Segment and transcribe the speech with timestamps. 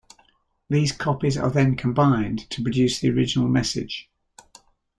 [0.67, 4.09] These copies are then combined to produce the original message.